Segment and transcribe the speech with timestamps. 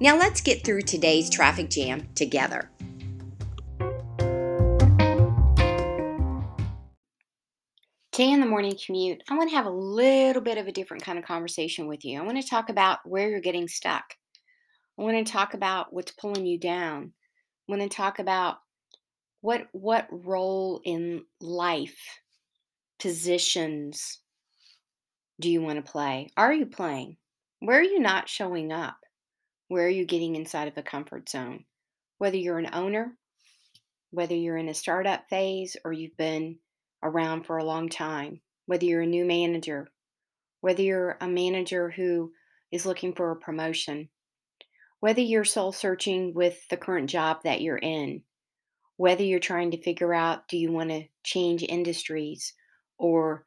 [0.00, 2.70] Now let's get through today's traffic jam together.
[8.12, 11.02] Today in the morning commute, I want to have a little bit of a different
[11.02, 12.20] kind of conversation with you.
[12.20, 14.04] I want to talk about where you're getting stuck.
[14.98, 17.12] I want to talk about what's pulling you down.
[17.68, 18.58] I want to talk about
[19.40, 22.20] what what role in life
[22.98, 24.20] positions
[25.40, 26.28] do you want to play?
[26.36, 27.16] Are you playing?
[27.60, 28.96] Where are you not showing up?
[29.72, 31.64] Where are you getting inside of a comfort zone?
[32.18, 33.16] Whether you're an owner,
[34.10, 36.58] whether you're in a startup phase or you've been
[37.02, 39.88] around for a long time, whether you're a new manager,
[40.60, 42.32] whether you're a manager who
[42.70, 44.10] is looking for a promotion,
[45.00, 48.22] whether you're soul searching with the current job that you're in,
[48.98, 52.52] whether you're trying to figure out do you want to change industries
[52.98, 53.46] or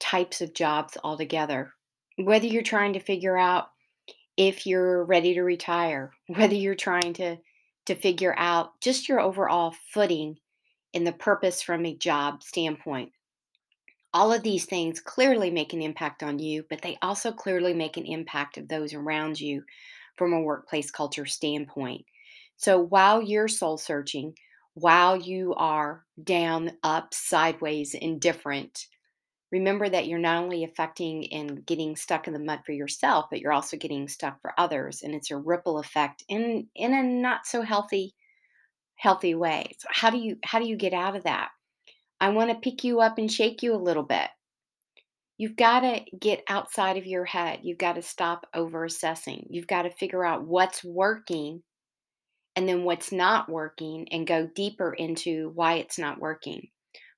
[0.00, 1.72] types of jobs altogether,
[2.16, 3.68] whether you're trying to figure out
[4.40, 7.36] if you're ready to retire, whether you're trying to
[7.86, 10.36] to figure out just your overall footing
[10.92, 13.10] in the purpose from a job standpoint.
[14.12, 17.96] All of these things clearly make an impact on you, but they also clearly make
[17.96, 19.62] an impact of those around you
[20.16, 22.04] from a workplace culture standpoint.
[22.56, 24.34] So while you're soul searching,
[24.74, 28.86] while you are down, up, sideways, indifferent,
[29.52, 33.40] remember that you're not only affecting and getting stuck in the mud for yourself, but
[33.40, 35.02] you're also getting stuck for others.
[35.02, 38.14] And it's a ripple effect in in a not so healthy
[38.96, 39.72] healthy way.
[39.78, 41.50] So how do you how do you get out of that?
[42.20, 44.28] I want to pick you up and shake you a little bit.
[45.38, 47.60] You've got to get outside of your head.
[47.62, 49.46] You've got to stop over assessing.
[49.48, 51.62] You've got to figure out what's working
[52.56, 56.68] and then what's not working and go deeper into why it's not working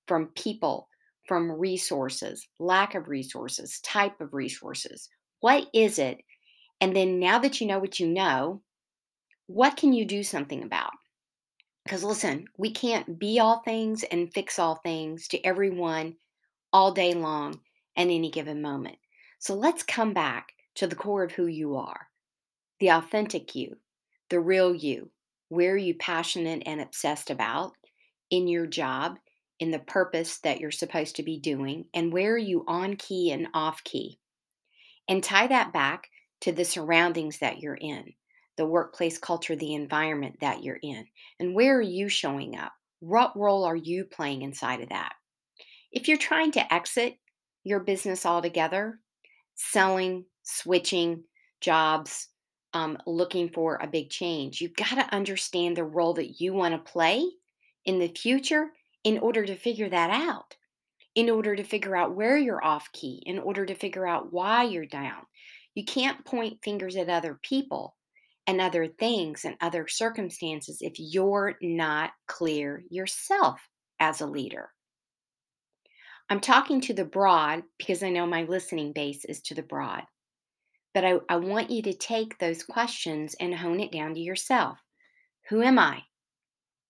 [0.06, 0.88] from people,
[1.26, 5.08] from resources, lack of resources, type of resources.
[5.40, 6.18] What is it?
[6.80, 8.62] And then now that you know what you know,
[9.46, 10.90] what can you do something about?
[11.84, 16.16] Because listen, we can't be all things and fix all things to everyone
[16.72, 17.60] all day long
[17.96, 18.96] at any given moment.
[19.38, 22.08] So let's come back to the core of who you are
[22.80, 23.76] the authentic you,
[24.28, 25.08] the real you.
[25.50, 27.74] Where are you passionate and obsessed about
[28.28, 29.18] in your job,
[29.62, 33.30] in the purpose that you're supposed to be doing, and where are you on key
[33.30, 34.18] and off key?
[35.08, 36.08] And tie that back
[36.40, 38.12] to the surroundings that you're in
[38.56, 41.06] the workplace culture, the environment that you're in,
[41.38, 42.72] and where are you showing up?
[42.98, 45.12] What role are you playing inside of that?
[45.92, 47.18] If you're trying to exit
[47.62, 48.98] your business altogether,
[49.54, 51.22] selling, switching
[51.60, 52.30] jobs,
[52.74, 56.74] um, looking for a big change, you've got to understand the role that you want
[56.74, 57.24] to play
[57.84, 58.72] in the future
[59.04, 60.56] in order to figure that out,
[61.14, 64.64] in order to figure out where you're off key, in order to figure out why
[64.64, 65.22] you're down.
[65.74, 67.96] You can't point fingers at other people
[68.46, 73.60] and other things and other circumstances if you're not clear yourself
[74.00, 74.70] as a leader.
[76.28, 80.02] I'm talking to the broad because I know my listening base is to the broad.
[80.94, 84.78] But I, I want you to take those questions and hone it down to yourself.
[85.48, 86.02] Who am I?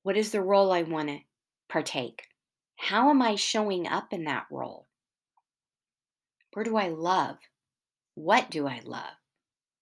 [0.03, 1.19] What is the role I want to
[1.73, 2.25] partake?
[2.77, 4.87] How am I showing up in that role?
[6.53, 7.39] Where do I love?
[8.15, 9.15] What do I love?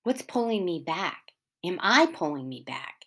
[0.05, 1.33] What's pulling me back?
[1.65, 3.07] Am I pulling me back?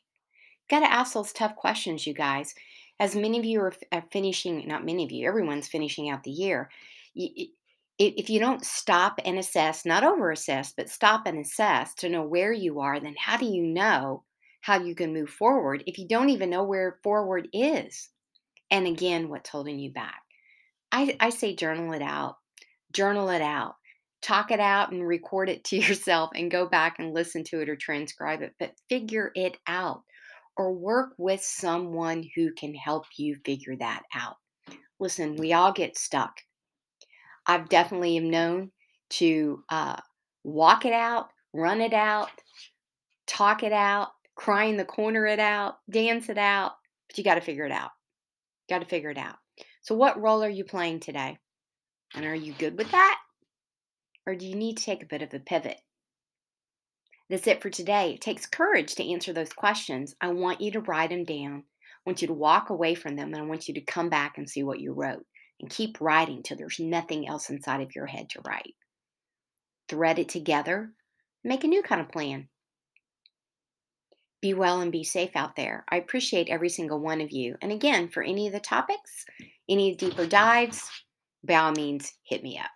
[0.69, 2.53] Got to ask those tough questions, you guys.
[2.99, 6.23] As many of you are, are uh, finishing, not many of you, everyone's finishing out
[6.23, 6.69] the year.
[7.15, 12.23] If you don't stop and assess, not over assess, but stop and assess to know
[12.23, 14.23] where you are, then how do you know
[14.61, 18.09] how you can move forward if you don't even know where forward is?
[18.71, 20.21] And again, what's holding you back?
[20.91, 22.37] I, I say journal it out.
[22.91, 23.75] Journal it out
[24.23, 27.69] talk it out and record it to yourself and go back and listen to it
[27.69, 30.01] or transcribe it, but figure it out
[30.57, 34.37] or work with someone who can help you figure that out.
[34.99, 36.33] Listen, we all get stuck.
[37.45, 38.71] I've definitely am known
[39.11, 39.97] to uh,
[40.43, 42.29] walk it out, run it out,
[43.27, 46.73] talk it out, cry in the corner it out, dance it out,
[47.07, 47.91] but you got to figure it out.
[48.69, 49.35] Got to figure it out.
[49.81, 51.37] So, what role are you playing today?
[52.15, 53.19] And are you good with that?
[54.25, 55.81] Or do you need to take a bit of a pivot?
[57.29, 58.13] That's it for today.
[58.13, 60.15] It takes courage to answer those questions.
[60.21, 61.63] I want you to write them down.
[61.65, 64.37] I want you to walk away from them, and I want you to come back
[64.37, 65.25] and see what you wrote
[65.59, 68.75] and keep writing till there's nothing else inside of your head to write.
[69.87, 70.91] Thread it together,
[71.43, 72.49] make a new kind of plan.
[74.43, 75.85] Be well and be safe out there.
[75.87, 77.55] I appreciate every single one of you.
[77.61, 79.25] And again, for any of the topics,
[79.69, 80.89] any deeper dives,
[81.45, 82.69] by all means, hit me up.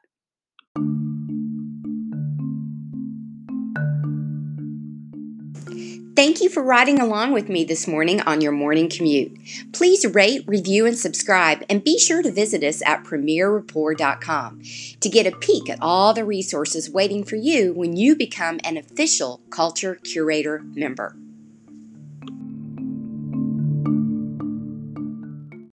[6.15, 9.37] Thank you for riding along with me this morning on your morning commute.
[9.73, 14.61] Please rate, review, and subscribe, and be sure to visit us at premierrapport.com
[15.01, 18.77] to get a peek at all the resources waiting for you when you become an
[18.77, 21.17] official Culture Curator member.